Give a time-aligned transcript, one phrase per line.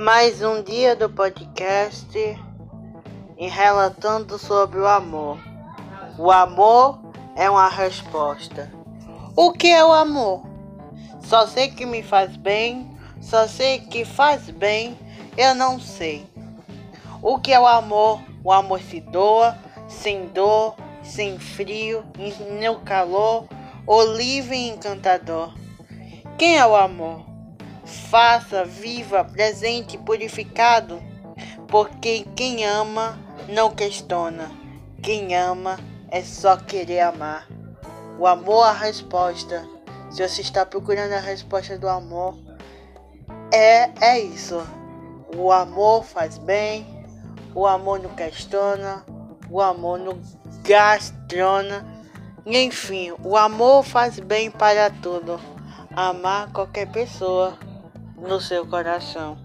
[0.00, 2.08] mais um dia do podcast
[3.36, 5.38] em relatando sobre o amor.
[6.16, 6.98] O amor
[7.36, 8.72] é uma resposta.
[9.36, 10.42] O que é o amor?
[11.20, 12.90] Só sei que me faz bem,
[13.20, 14.98] só sei que faz bem,
[15.36, 16.26] eu não sei.
[17.20, 18.22] O que é o amor?
[18.42, 22.02] O amor se doa, sem dor, sem frio,
[22.58, 23.44] no calor,
[23.86, 25.52] olivo e encantador.
[26.38, 27.29] Quem é o amor?
[27.90, 31.02] Faça, viva, presente, purificado,
[31.68, 33.18] porque quem ama
[33.48, 34.50] não questiona.
[35.02, 35.78] Quem ama
[36.10, 37.48] é só querer amar.
[38.18, 39.66] O amor é a resposta.
[40.10, 42.36] Se você está procurando a resposta do amor,
[43.52, 44.60] é, é isso.
[45.36, 46.86] O amor faz bem,
[47.54, 49.04] o amor não questiona,
[49.48, 50.20] o amor não
[50.62, 51.86] gastrona.
[52.44, 55.40] Enfim, o amor faz bem para tudo.
[55.94, 57.56] Amar qualquer pessoa
[58.20, 59.38] no seu coração.